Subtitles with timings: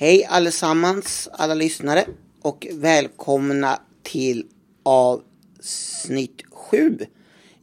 [0.00, 2.04] Hej allesammans, alla lyssnare
[2.42, 4.46] och välkomna till
[4.82, 6.98] avsnitt 7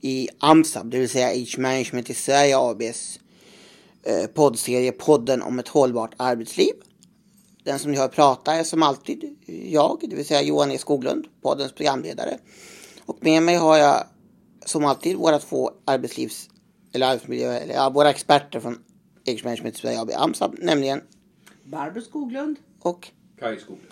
[0.01, 3.19] i AMSAB, det vill säga Age Management i Sverige ABs
[4.03, 6.73] eh, poddserie Podden om ett hållbart arbetsliv.
[7.63, 9.35] Den som ni hör prata är som alltid
[9.69, 12.37] jag, det vill säga Johan E Skoglund, poddens programledare.
[13.05, 14.03] Och med mig har jag
[14.65, 16.49] som alltid våra två arbetslivs
[16.93, 18.79] eller arbetsmiljö, eller ja, våra experter från
[19.27, 21.01] Age Management i Sverige AB AMSAB, nämligen
[21.65, 22.57] Barbro Skoglund.
[22.81, 23.87] och Kaj Skoglund.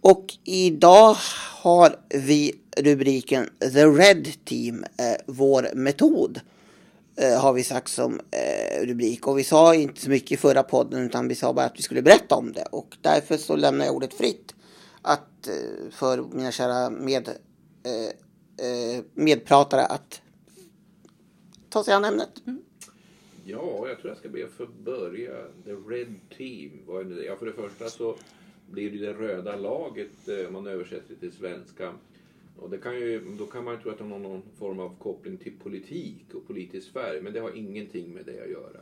[0.00, 1.16] Och idag
[1.62, 6.40] har vi rubriken The Red Team, eh, vår metod.
[7.16, 9.26] Eh, har vi sagt som eh, rubrik.
[9.26, 11.82] Och vi sa inte så mycket i förra podden utan vi sa bara att vi
[11.82, 12.64] skulle berätta om det.
[12.70, 14.54] Och därför så lämnar jag ordet fritt
[15.02, 20.20] att, eh, för mina kära med, eh, eh, medpratare att
[21.70, 22.30] ta sig an ämnet.
[23.50, 25.44] Ja, jag tror jag ska be att få börja.
[25.64, 26.70] The Red Team.
[26.86, 27.24] Vad är det?
[27.24, 28.16] Ja, för det första så
[28.70, 31.94] blir det det röda laget eh, om man översätter det till svenska.
[32.56, 34.98] Och det kan ju, då kan man ju tro att det har någon form av
[34.98, 38.80] koppling till politik och politisk färg, men det har ingenting med det att göra.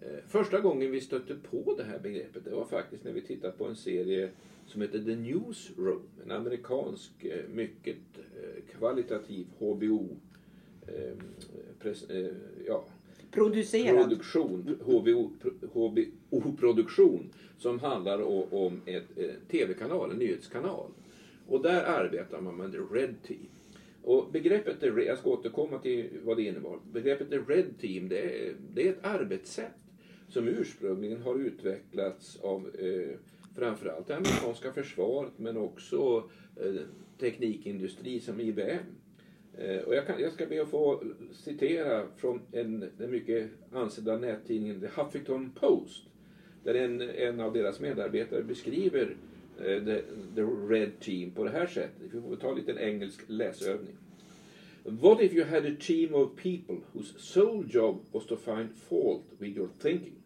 [0.00, 3.52] Eh, första gången vi stötte på det här begreppet, det var faktiskt när vi tittade
[3.52, 4.30] på en serie
[4.66, 6.02] som heter The Newsroom.
[6.24, 7.96] En amerikansk, eh, mycket
[8.78, 10.16] kvalitativ HBO,
[12.66, 12.84] ja,
[13.32, 14.08] Producerat.
[14.08, 14.78] produktion,
[16.30, 18.22] HBO-produktion, som handlar
[18.54, 20.90] om ett eh, tv-kanal, en nyhetskanal.
[21.46, 23.48] Och där arbetar man med Red Team.
[24.02, 26.78] Och begreppet, jag ska återkomma till vad det innebar.
[26.92, 29.72] Begreppet The Red Team, det är, det är ett arbetssätt
[30.28, 33.18] som ursprungligen har utvecklats av eh,
[33.56, 36.80] framförallt det amerikanska försvaret men också eh,
[37.20, 38.78] teknikindustri som IBM.
[39.58, 44.18] Eh, och jag, kan, jag ska be att få citera från en, den mycket ansedda
[44.18, 46.02] nättidningen The Huffington Post.
[46.64, 49.16] Där en, en av deras medarbetare beskriver
[49.58, 50.02] eh, the,
[50.34, 52.12] the Red Team på det här sättet.
[52.12, 53.96] Vi får ta en liten engelsk läsövning.
[54.84, 59.22] What if you had a team of people whose sole job was to find fault
[59.38, 60.16] with your thinking?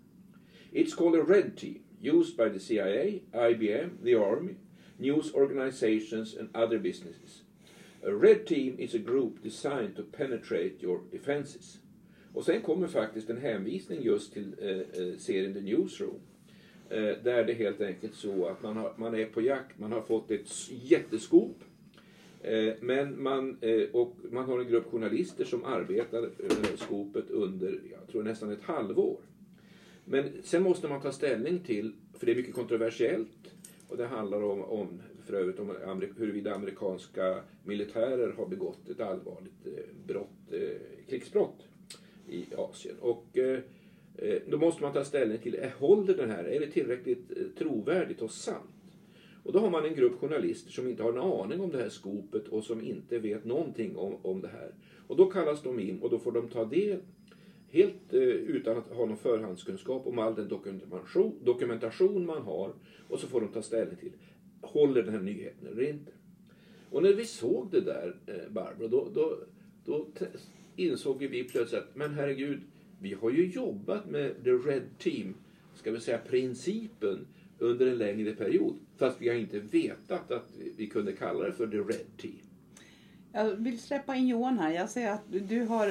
[0.73, 4.57] It's called a red team, used by the CIA, IBM, the Army,
[4.99, 7.43] news organizations, and other businesses.
[8.07, 11.79] A red team is a group designed to penetrate your defenses.
[12.35, 16.21] Och sen kommer faktiskt en hänvisning just till eh, eh, serien The Newsroom.
[16.91, 20.03] Eh, där det helt enkelt så att man, har, man är på jakt, man har
[20.03, 21.65] fått ett jätteskop.
[22.41, 26.69] Eh, men man, eh, och man har en grupp journalister som arbetar eh, med det
[26.69, 29.21] här skopet under, jag tror nästan ett halvår.
[30.05, 33.55] Men sen måste man ta ställning till, för det är mycket kontroversiellt,
[33.89, 35.77] och det handlar om, om för övrigt om
[36.17, 41.69] huruvida amerikanska militärer har begått ett allvarligt eh, brott, eh, krigsbrott
[42.29, 42.97] i Asien.
[43.01, 43.61] Och eh,
[44.49, 48.71] då måste man ta ställning till, håller den här, är det tillräckligt trovärdigt och sant?
[49.43, 51.89] Och då har man en grupp journalister som inte har en aning om det här
[51.89, 54.75] skopet och som inte vet någonting om, om det här.
[55.07, 57.01] Och då kallas de in och då får de ta del
[57.69, 62.73] helt eh, utan att ha någon förhandskunskap om all den dokumentation, dokumentation man har
[63.09, 64.13] och så får de ta ställning till,
[64.61, 66.11] håller den här nyheten eller inte?
[66.91, 69.39] Och när vi såg det där, eh, Barbro, då, då,
[69.85, 70.07] då
[70.77, 72.61] insåg vi plötsligt att, men herregud,
[73.01, 75.35] vi har ju jobbat med the red team,
[75.75, 77.27] ska vi säga principen,
[77.59, 78.75] under en längre period.
[78.97, 82.39] Fast vi har inte vetat att vi kunde kalla det för the red team.
[83.33, 84.73] Jag vill släppa in Johan här.
[84.73, 85.87] Jag ser att du har...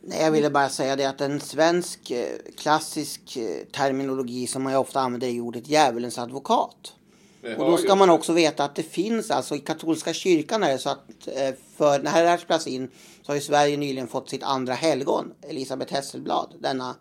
[0.00, 2.26] Nej, jag ville bara säga det att en svensk eh,
[2.56, 6.94] klassisk eh, terminologi som man ofta använder är ordet djävulens advokat.
[7.42, 10.78] Och då ska man också veta att det finns alltså i katolska kyrkan är det
[10.78, 12.90] så att eh, för när det här spelas in
[13.22, 16.96] så har ju Sverige nyligen fått sitt andra helgon, Elisabeth Hesselblad, denna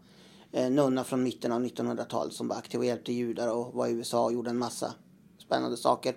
[0.51, 3.91] eh, nunna från mitten av 1900-talet som var aktiv och hjälpte judar och var i
[3.91, 4.93] USA och gjorde en massa
[5.37, 6.15] spännande saker.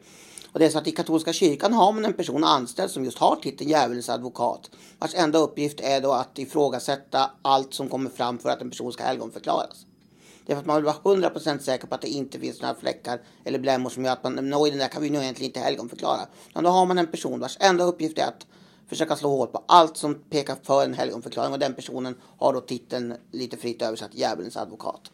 [0.53, 3.19] Och det är så att i katolska kyrkan har man en person anställd som just
[3.19, 4.71] har titeln djävulens advokat.
[4.99, 8.93] Vars enda uppgift är då att ifrågasätta allt som kommer fram för att en person
[8.93, 9.87] ska helgonförklaras.
[10.47, 12.75] Det är för att man vill vara 100% säker på att det inte finns några
[12.75, 15.61] fläckar eller blämmor som gör att man, oj den där kan vi nog egentligen inte
[15.61, 16.21] helgonförklara.
[16.51, 18.47] Utan då har man en person vars enda uppgift är att
[18.89, 22.61] försöka slå hål på allt som pekar för en helgonförklaring och den personen har då
[22.61, 25.11] titeln lite fritt översatt djävulens advokat.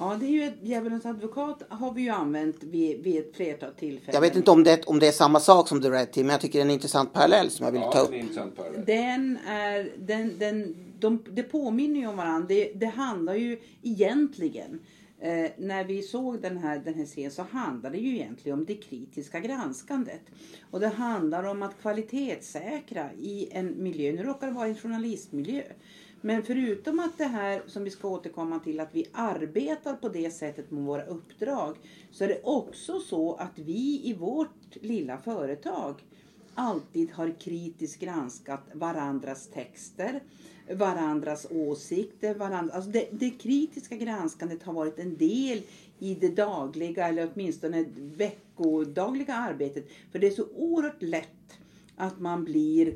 [0.00, 3.72] Ja, det är ju ett djävulens advokat har vi ju använt vid, vid ett flertal
[3.74, 4.14] tillfällen.
[4.14, 6.32] Jag vet inte om det, om det är samma sak som The Red Team men
[6.34, 8.10] jag tycker det är en intressant parallell som jag vill ta Ja, upp.
[8.10, 8.84] det är en intressant parallell.
[8.86, 12.46] Den är, den, den, de, det påminner ju om varandra.
[12.48, 14.80] Det, det handlar ju egentligen,
[15.20, 18.64] eh, när vi såg den här, den här serien så handlar det ju egentligen om
[18.64, 20.22] det kritiska granskandet.
[20.70, 25.62] Och det handlar om att kvalitetssäkra i en miljö, nu råkar det vara en journalistmiljö,
[26.20, 30.30] Men förutom att det här som vi ska återkomma till att vi arbetar på det
[30.30, 31.76] sättet med våra uppdrag
[32.10, 35.94] så är det också så att vi i vårt lilla företag
[36.58, 40.20] alltid har kritiskt granskat varandras texter,
[40.74, 42.34] varandras åsikter.
[42.34, 45.62] Varandra, alltså det, det kritiska granskandet har varit en del
[45.98, 49.88] i det dagliga eller åtminstone veckodagliga arbetet.
[50.12, 51.58] För det är så oerhört lätt
[51.96, 52.94] att man blir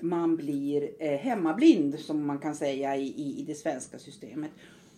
[0.00, 4.50] man blir eh, hemmablind som man kan säga i, i, i det svenska systemet.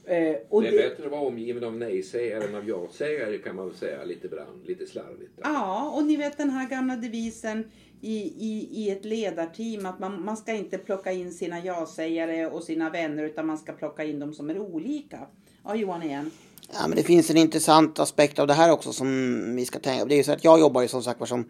[0.07, 0.79] Eh, och det är det...
[0.79, 4.67] bättre att vara omgiven av nej-sägare än av ja-sägare kan man väl säga lite brand,
[4.67, 5.33] lite slarvigt.
[5.43, 7.71] Ja, och ni vet den här gamla devisen
[8.01, 12.63] i, i, i ett ledarteam att man, man ska inte plocka in sina ja-sägare och
[12.63, 15.19] sina vänner utan man ska plocka in de som är olika.
[15.65, 16.31] Ja, Johan igen.
[16.73, 20.03] Ja, men det finns en intressant aspekt av det här också som vi ska tänka
[20.03, 20.09] på.
[20.09, 21.45] Det är ju så att jag jobbar ju som sagt som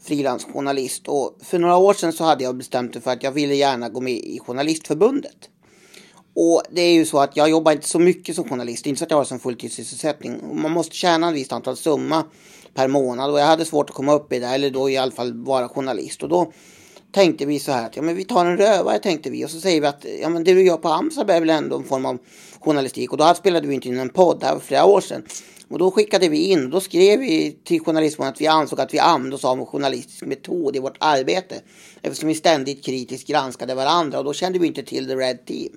[0.00, 3.54] frilansjournalist och för några år sedan så hade jag bestämt mig för att jag ville
[3.54, 5.50] gärna gå med i Journalistförbundet.
[6.36, 9.04] Och det är ju så att jag jobbar inte så mycket som journalist, inte så
[9.04, 10.60] att jag har som fulltidssysselsättning.
[10.62, 12.24] Man måste tjäna en visst antal summa
[12.74, 15.12] per månad och jag hade svårt att komma upp i det, eller då i alla
[15.12, 16.22] fall vara journalist.
[16.22, 16.52] Och då
[17.12, 19.60] tänkte vi så här att ja, men vi tar en rövare tänkte vi och så
[19.60, 22.06] säger vi att ja, men det du gör på AMSA är väl ändå en form
[22.06, 22.18] av
[22.60, 25.22] journalistik och då spelade vi inte in en podd, det här var flera år sedan.
[25.68, 28.98] Och då skickade vi in, då skrev vi till journalistförbundet att vi ansåg att vi
[28.98, 31.54] använde oss av en journalistisk metod i vårt arbete.
[32.02, 35.72] Eftersom vi ständigt kritiskt granskade varandra och då kände vi inte till The Red Team.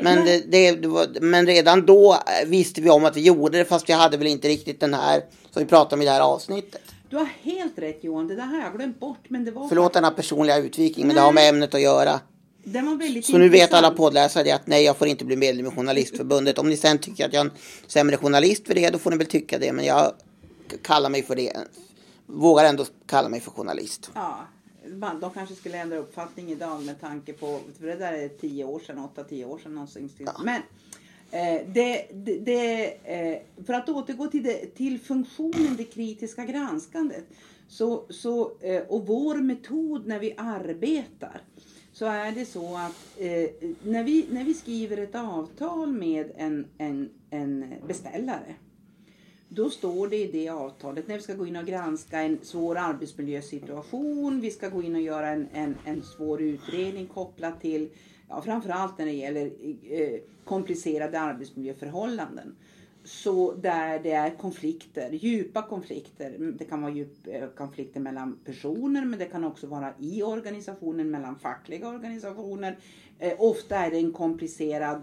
[0.00, 3.64] Men, det, det, det var, men redan då visste vi om att vi gjorde det
[3.64, 6.20] fast vi hade väl inte riktigt den här som vi pratade om i det här
[6.20, 6.82] avsnittet.
[7.10, 9.24] Du har helt rätt Johan, det där har jag glömt bort.
[9.28, 12.20] Men det var Förlåt denna personliga utvikning men det har med ämnet att göra.
[12.64, 15.66] Den var väldigt så nu vet alla poddläsare att nej, jag får inte bli medlem
[15.66, 16.58] i Journalistförbundet.
[16.58, 17.52] Om ni sen tycker att jag är en
[17.86, 19.72] sämre journalist för det, då får ni väl tycka det.
[19.72, 20.12] Men jag
[20.82, 21.52] kallar mig för det.
[22.26, 24.10] Vågar ändå kalla mig för journalist.
[24.14, 24.46] Ja,
[25.20, 28.80] de kanske skulle ändra uppfattning idag med tanke på, för det där är tio år
[28.80, 30.10] sedan, åtta, tio år sedan någonsin.
[30.18, 30.40] Ja.
[30.44, 30.62] Men
[31.30, 37.24] eh, det, det, det eh, för att återgå till, det, till funktionen, det kritiska granskandet.
[37.68, 41.40] Så, så, eh, och vår metod när vi arbetar
[41.92, 46.66] så är det så att eh, när, vi, när vi skriver ett avtal med en,
[46.78, 48.54] en, en beställare
[49.54, 52.76] då står det i det avtalet när vi ska gå in och granska en svår
[52.76, 57.88] arbetsmiljösituation, vi ska gå in och göra en, en, en svår utredning kopplat till,
[58.28, 59.50] ja, framförallt när det gäller
[59.90, 62.54] eh, komplicerade arbetsmiljöförhållanden
[63.04, 66.34] så där det är konflikter, djupa konflikter.
[66.34, 70.22] Mm, det kan vara djupa eh, konflikter mellan personer men det kan också vara i
[70.22, 72.78] organisationen, mellan fackliga organisationer.
[73.18, 75.02] Eh, ofta är det en komplicerad,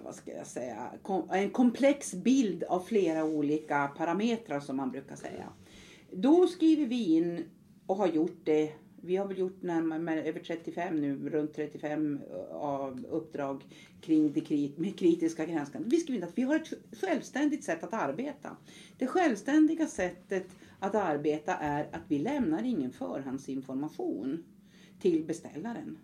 [0.00, 4.90] Eh, vad ska jag säga, kom, en komplex bild av flera olika parametrar som man
[4.90, 5.52] brukar säga.
[6.12, 7.44] Då skriver vi in
[7.86, 12.56] och har gjort det vi har väl gjort närmare, över 35 nu, runt 35 eh,
[12.56, 13.64] av uppdrag
[14.00, 15.88] kring det med kritiska granskande.
[15.88, 18.56] Vi skriver att vi har ett självständigt sätt att arbeta.
[18.98, 20.46] Det självständiga sättet
[20.78, 24.44] att arbeta är att vi lämnar ingen förhandsinformation
[25.00, 25.98] till beställaren.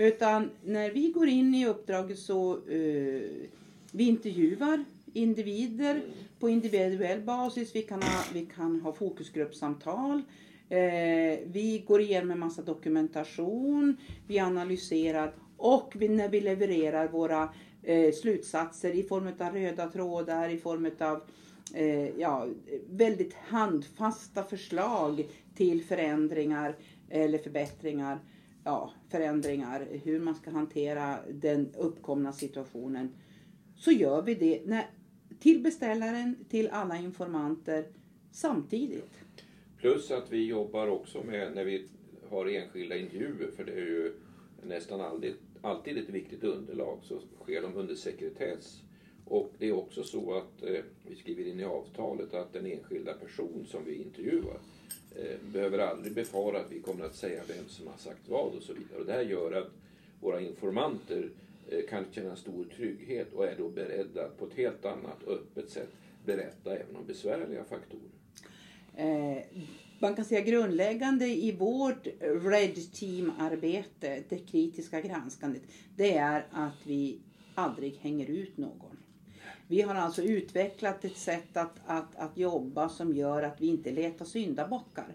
[0.00, 3.22] Utan när vi går in i uppdraget så eh,
[3.92, 6.02] vi intervjuar individer
[6.40, 7.74] på individuell basis.
[7.74, 10.22] Vi kan ha, vi kan ha fokusgruppsamtal.
[10.68, 13.96] Eh, vi går igenom en massa dokumentation,
[14.26, 17.48] vi analyserar och vi, när vi levererar våra
[17.82, 21.22] eh, slutsatser i form av röda trådar, i form av
[21.74, 22.46] eh, ja,
[22.90, 26.76] väldigt handfasta förslag till förändringar
[27.10, 28.18] eller förbättringar,
[28.64, 33.14] ja, förändringar, hur man ska hantera den uppkomna situationen.
[33.76, 34.86] Så gör vi det när,
[35.38, 37.84] till beställaren, till alla informanter
[38.30, 39.10] samtidigt.
[39.78, 41.88] Plus att vi jobbar också med när vi
[42.30, 44.12] har enskilda intervjuer, för det är ju
[44.62, 48.82] nästan alltid, alltid ett viktigt underlag, så sker de under sekretess.
[49.28, 53.14] Och det är också så att eh, vi skriver in i avtalet att den enskilda
[53.14, 54.58] person som vi intervjuar
[55.16, 58.62] eh, behöver aldrig befara att vi kommer att säga vem som har sagt vad och
[58.62, 59.00] så vidare.
[59.00, 59.70] Och det här gör att
[60.20, 61.30] våra informanter
[61.70, 65.70] eh, kan känna stor trygghet och är då beredda att på ett helt annat öppet
[65.70, 65.90] sätt
[66.24, 68.10] berätta även om besvärliga faktorer
[68.96, 69.42] eh,
[70.00, 75.62] man kan säga grundläggande i vårt Red Team-arbete, det kritiska granskandet,
[75.96, 77.18] det är att vi
[77.54, 78.96] aldrig hänger ut någon.
[79.68, 83.90] Vi har alltså utvecklat ett sätt att, att, att jobba som gör att vi inte
[83.90, 85.14] letar syndabockar.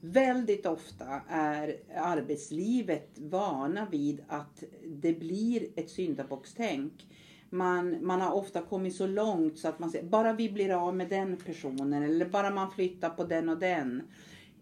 [0.00, 7.06] Väldigt ofta är arbetslivet vana vid att det blir ett syndabockstänk
[7.54, 10.96] man, man har ofta kommit så långt så att man säger bara vi blir av
[10.96, 14.02] med den personen eller bara man flyttar på den och den.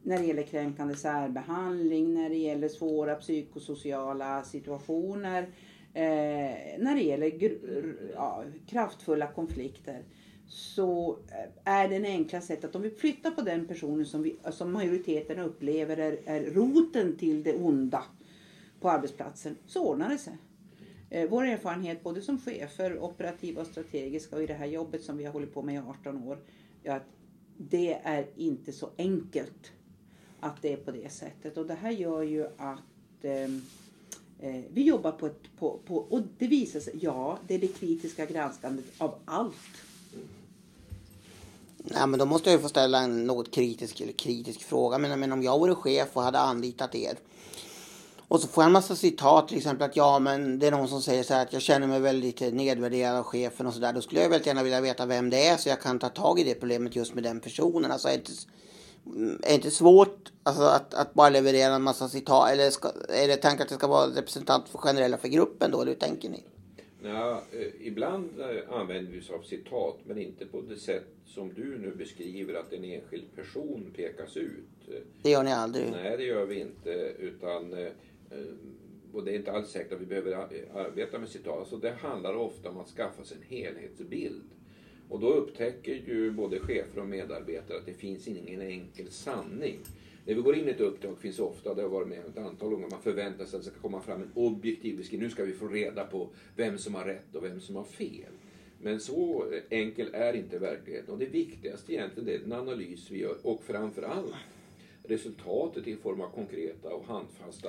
[0.03, 5.47] När det gäller kränkande särbehandling, när det gäller svåra psykosociala situationer
[5.95, 7.33] eh, när det gäller
[8.15, 10.03] ja, kraftfulla konflikter
[10.47, 14.23] så eh, är det en enkla sätt att om vi flyttar på den personen som,
[14.23, 18.05] vi, som majoriteten upplever är, är roten till det onda
[18.81, 20.37] på arbetsplatsen så ordnar det sig.
[21.11, 25.17] Eh, vår erfarenhet både som chefer, operativa och strategiska och i det här jobbet som
[25.17, 26.39] vi har hållit på med i 18 år
[26.83, 27.07] är att
[27.57, 29.73] det är inte så enkelt
[30.41, 31.57] att det är på det sättet.
[31.57, 33.63] Och det här gör ju att ehm,
[34.43, 35.43] eh, vi jobbar på ett...
[35.59, 39.55] På, på, och det visar sig, ja, det är det kritiska granskandet av allt.
[41.79, 44.99] Nej, men då måste jag ju få ställa en något kritisk eller kritisk fråga.
[44.99, 47.19] Men, men om jag vore chef och hade anlitat er
[48.33, 50.89] och så får jag en massa citat till exempel att ja men det är någon
[50.89, 53.93] som säger så här att jag känner mig väldigt nedvärderad av chefen och sådär.
[53.93, 56.41] Då skulle jag väldigt gärna vilja veta vem det är så jag kan ta tag
[56.41, 57.93] i det problemet just med den personen.
[57.93, 58.09] Alltså
[59.43, 63.29] är det inte svårt alltså, att, att bara leverera en massa citat eller ska, är
[63.29, 66.29] det tanken att det ska vara representant för generella för gruppen då eller hur tänker
[66.29, 66.45] ni?
[67.05, 71.55] Ja, eh, ibland eh, använder vi oss av citat men inte på det sätt som
[71.55, 75.05] du nu beskriver att en enskild person pekas ut.
[75.23, 75.91] Det gör ni aldrig?
[75.91, 76.91] Nej, det gör vi inte.
[77.19, 77.93] Utan eh,
[79.13, 80.33] och det är inte alls säkert att vi behöver
[80.75, 81.59] arbeta med citat.
[81.59, 84.43] Alltså det handlar ofta om att skaffa sig en helhetsbild.
[85.09, 89.79] Och då upptäcker ju både chefer och medarbetare att det finns ingen enkel sanning.
[90.27, 92.71] När vi går in i ett uppdrag finns ofta, det har varit med ett antal
[92.71, 95.29] gånger, man förväntar sig att det ska komma fram en objektiv beskrivning.
[95.29, 98.33] Nu ska vi få reda på vem som har rätt och vem som har fel.
[98.83, 101.15] Men så enkel är inte verkligheten.
[101.15, 104.35] Och det viktigaste egentligen är den analys vi gör och framförallt
[105.03, 107.69] resultatet i form av konkreta och handfasta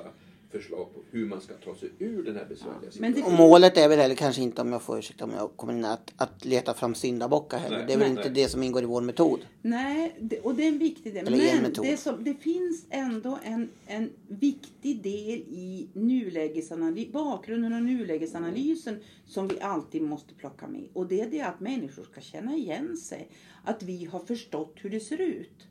[0.54, 3.24] förslag på hur man ska ta sig ur den här besvärliga situationen.
[3.24, 5.84] Och målet är väl heller kanske inte, om jag får ursäkta om jag kommer in,
[5.84, 7.76] att, att leta fram syndabockar heller.
[7.76, 8.18] Nej, det är väl nej.
[8.18, 9.40] inte det som ingår i vår metod.
[9.62, 11.26] Nej, det, och det är en viktig del.
[11.26, 17.82] Eller Men det, som, det finns ändå en, en viktig del i nulägesanalys, bakgrunden och
[17.82, 18.96] nulägesanalysen
[19.26, 20.88] som vi alltid måste plocka med.
[20.92, 23.28] Och det är det att människor ska känna igen sig.
[23.64, 25.66] Att vi har förstått hur det ser ut.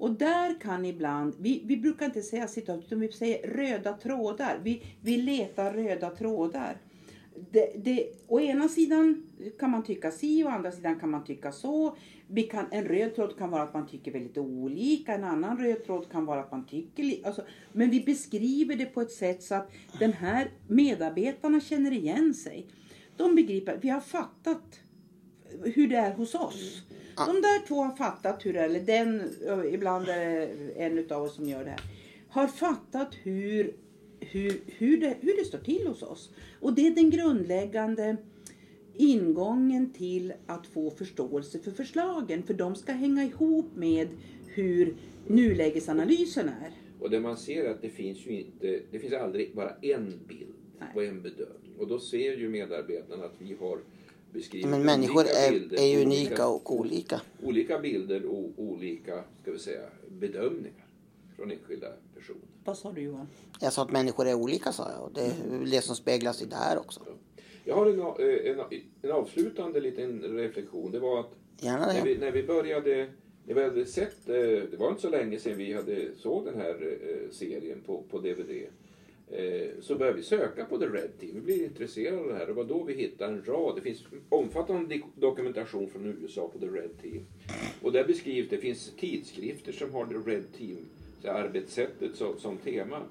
[0.00, 4.60] Och där kan ibland, vi, vi brukar inte säga citat utan vi säger röda trådar.
[4.62, 6.76] Vi, vi letar röda trådar.
[7.50, 9.22] Det, det, å ena sidan
[9.58, 11.96] kan man tycka si, å andra sidan kan man tycka så.
[12.26, 15.84] Vi kan, en röd tråd kan vara att man tycker väldigt olika, en annan röd
[15.84, 17.42] tråd kan vara att man tycker alltså,
[17.72, 22.66] Men vi beskriver det på ett sätt så att den här medarbetarna känner igen sig.
[23.16, 24.80] De begriper, vi har fattat
[25.64, 26.82] hur det är hos oss.
[27.16, 29.22] De där två har fattat hur det är, eller den,
[29.74, 31.80] ibland är det en av oss som gör det här,
[32.28, 33.76] har fattat hur,
[34.20, 36.30] hur, hur, det, hur det står till hos oss.
[36.60, 38.16] Och det är den grundläggande
[38.94, 42.42] ingången till att få förståelse för förslagen.
[42.42, 44.08] För de ska hänga ihop med
[44.46, 46.72] hur nulägesanalysen är.
[47.00, 50.20] Och det man ser är att det finns ju inte, det finns aldrig bara en
[50.28, 50.88] bild Nej.
[50.94, 51.76] och en bedömning.
[51.78, 53.78] Och då ser ju medarbetarna att vi har
[54.32, 57.20] beskriver Men människor är, bilder, är ju unika olika, och olika.
[57.42, 60.86] Olika bilder och olika ska vi säga, bedömningar
[61.36, 62.40] från enskilda personer.
[62.64, 63.28] Vad sa du Johan?
[63.60, 66.46] Jag sa att människor är olika sa jag och det är det som speglas i
[66.46, 67.00] det här också.
[67.64, 68.00] Jag har en,
[68.58, 68.64] en,
[69.02, 70.90] en avslutande liten reflektion.
[70.90, 71.92] Det var att Gärna det.
[71.92, 73.08] När, vi, när vi började
[73.44, 74.34] när vi hade sett, eh,
[74.70, 78.18] det var inte så länge sedan vi hade såg den här eh, serien på, på
[78.18, 78.50] DVD.
[79.32, 81.34] Eh, så började vi söka på The Red Team.
[81.34, 82.46] Vi blev intresserade av det här.
[82.46, 83.76] Det var då vi hittade en rad.
[83.76, 87.24] Det finns omfattande dokumentation från USA på The Red Team.
[87.82, 90.78] Och där beskrivs, det finns tidskrifter som har The Red Team,
[91.22, 93.02] så arbetssättet som, som tema.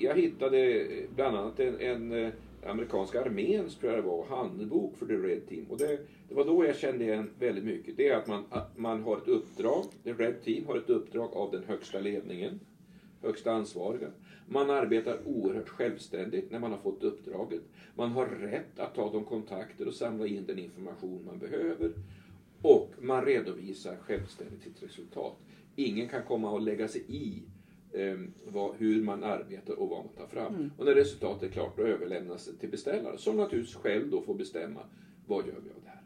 [0.00, 2.32] Jag hittade eh, bland annat en, en eh,
[2.66, 5.66] amerikanska arméns, tror jag det var, handbok för The Red Team.
[5.70, 7.96] Och det, det, var då jag kände igen väldigt mycket.
[7.96, 11.32] Det är att man, att man har ett uppdrag, The Red Team har ett uppdrag
[11.32, 12.60] av den högsta ledningen,
[13.22, 14.08] högsta ansvariga.
[14.46, 17.62] Man arbetar oerhört självständigt när man har fått uppdraget.
[17.94, 21.92] Man har rätt att ta de kontakter och samla in den information man behöver.
[22.62, 25.36] Och man redovisar självständigt sitt resultat.
[25.76, 27.42] Ingen kan komma och lägga sig i
[27.92, 30.54] eh, vad, hur man arbetar och vad man tar fram.
[30.54, 30.70] Mm.
[30.78, 34.34] Och när resultatet är klart då överlämnas det till beställaren som naturligtvis själv då får
[34.34, 34.80] bestämma
[35.26, 36.00] vad gör vi av det här.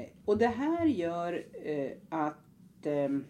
[0.00, 3.24] Eh, och det här gör eh, att ehm,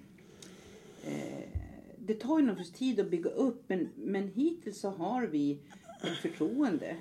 [1.04, 1.61] eh,
[2.06, 5.58] det tar ju naturligtvis tid att bygga upp men, men hittills så har vi
[6.02, 6.96] ett förtroende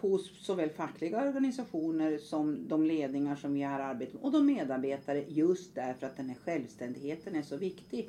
[0.00, 5.24] hos såväl fackliga organisationer som de ledningar som vi har arbetat med och de medarbetare
[5.28, 8.08] just därför att den här självständigheten är så viktig.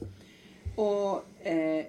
[0.76, 1.86] Och eh,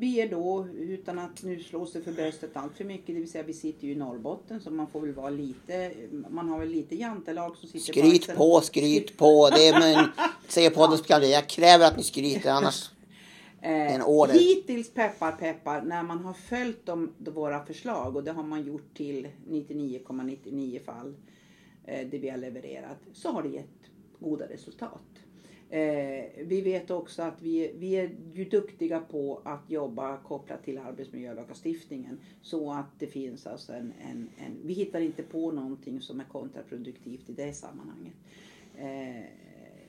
[0.00, 3.44] är då, utan att nu slå sig för bröstet allt för mycket, det vill säga
[3.44, 5.92] vi sitter ju i Norrbotten så man får väl vara lite,
[6.28, 9.50] man har väl lite jantelag som sitter Skryt på, på skryt på.
[9.50, 10.08] Det är men,
[10.48, 11.24] säger poddens ja.
[11.24, 12.90] jag kräver att ni skryter annars.
[13.62, 14.34] en order.
[14.34, 18.94] Hittills peppar peppar när man har följt de, våra förslag och det har man gjort
[18.96, 21.14] till 99,99 fall
[21.84, 23.66] eh, det vi har levererat så har det gett
[24.18, 25.00] goda resultat.
[25.72, 30.78] Eh, vi vet också att vi, vi är ju duktiga på att jobba kopplat till
[30.78, 36.20] arbetsmiljölagstiftningen så att det finns alltså en, en, en, vi hittar inte på någonting som
[36.20, 38.14] är kontraproduktivt i det sammanhanget.
[38.76, 39.24] Eh,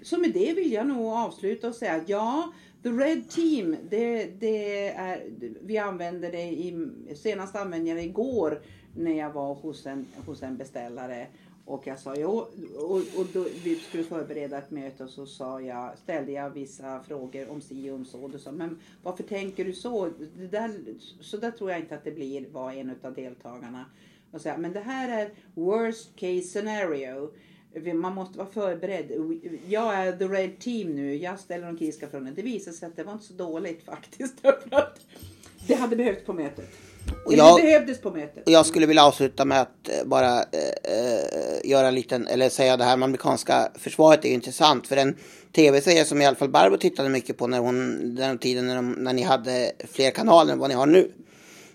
[0.02, 4.26] så med det vill jag nog avsluta och säga att ja, The Red Team, det,
[4.40, 5.24] det är,
[5.62, 8.62] vi använder det i, senast använde jag det igår
[8.96, 11.28] när jag var hos en, hos en beställare
[11.66, 12.30] och jag sa, jo,
[12.78, 17.04] och, och då, vi skulle förbereda ett möte och så sa jag, ställde jag vissa
[17.04, 18.28] frågor om si och om så.
[18.28, 20.10] Du sa, men varför tänker du så?
[20.38, 20.72] Det där,
[21.22, 23.86] så där tror jag inte att det blir, var en av deltagarna.
[24.32, 27.32] Och säga, men det här är worst case scenario.
[27.94, 29.12] Man måste vara förberedd.
[29.68, 31.16] Jag är the red team nu.
[31.16, 32.32] Jag ställer de kritiska frågorna.
[32.32, 34.44] Det visade sig att det var inte så dåligt faktiskt.
[35.68, 36.70] det hade behövts på mötet.
[37.26, 38.44] Och jag, det behövdes på mötet.
[38.46, 42.78] Och jag skulle vilja avsluta med att eh, bara äh, göra en liten, eller säga
[42.78, 44.88] det här med amerikanska försvaret är intressant.
[44.88, 45.16] För en
[45.56, 48.92] tv-serie som i alla fall Barbro tittade mycket på när hon, den tiden när, de,
[48.92, 51.12] när ni hade fler kanaler än vad ni har nu.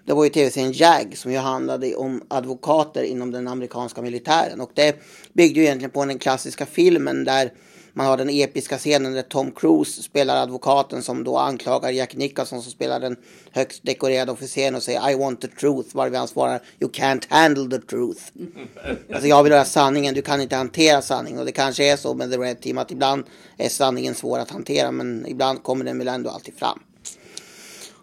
[0.05, 4.61] Det var ju tv-serien Jag som ju handlade om advokater inom den amerikanska militären.
[4.61, 4.97] Och det
[5.33, 7.53] byggde ju egentligen på den klassiska filmen där
[7.99, 12.63] man har den episka scenen där Tom Cruise spelar advokaten som då anklagar Jack Nicholson
[12.63, 13.17] som spelar den
[13.53, 15.97] högst dekorerade officeren och säger I want the truth.
[15.97, 18.23] Varvid han svarar You can't handle the truth.
[19.13, 21.39] alltså jag vill höra sanningen, du kan inte hantera sanningen.
[21.39, 23.25] Och det kanske är så med The Red Team att ibland
[23.57, 26.79] är sanningen svår att hantera men ibland kommer den väl ändå alltid fram.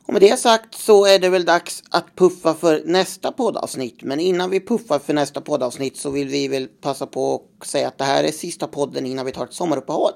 [0.08, 4.04] Och med det sagt så är det väl dags att puffa för nästa poddavsnitt.
[4.04, 7.88] Men innan vi puffar för nästa poddavsnitt så vill vi väl passa på att säga
[7.88, 10.14] att det här är sista podden innan vi tar ett sommaruppehåll.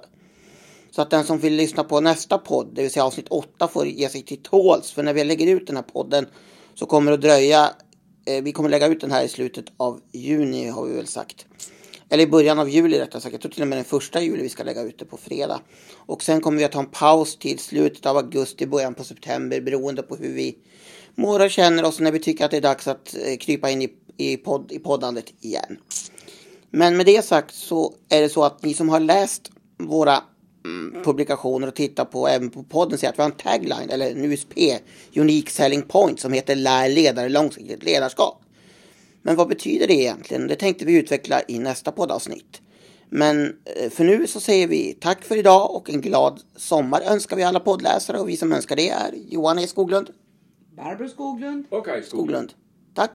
[0.92, 3.88] Så att den som vill lyssna på nästa podd, det vill säga avsnitt 8, får
[3.88, 4.92] ge sig till tåls.
[4.92, 6.28] För när vi lägger ut den här podden
[6.76, 7.70] så kommer det att dröja.
[8.26, 11.46] Eh, vi kommer lägga ut den här i slutet av juni har vi väl sagt.
[12.10, 13.34] Eller i början av juli rättare sagt.
[13.34, 15.62] Jag tror till och med den första juli vi ska lägga ut det på fredag.
[15.96, 19.62] Och sen kommer vi att ta en paus till slutet av augusti, början på september
[19.62, 20.58] beroende på hur vi
[21.16, 23.82] mår och känner oss när vi tycker att det är dags att eh, krypa in
[23.82, 25.78] i, i, podd, i poddandet igen.
[26.72, 30.24] Men med det sagt så är det så att ni som har läst våra
[30.66, 34.12] mm, publikationer och tittar på även på podden ser att vi har en tagline eller
[34.12, 34.54] en USP,
[35.16, 38.42] Unique Selling Point, som heter Lär ledare långsiktigt ledarskap.
[39.22, 40.48] Men vad betyder det egentligen?
[40.48, 42.62] Det tänkte vi utveckla i nästa poddavsnitt.
[43.10, 47.36] Men eh, för nu så säger vi tack för idag och en glad sommar önskar
[47.36, 50.10] vi alla poddläsare och vi som önskar det är Johan E Skoglund.
[50.78, 51.66] Barbro Skoglund.
[51.70, 52.50] Och Kaj Skoglund.
[52.50, 52.54] Skoglund.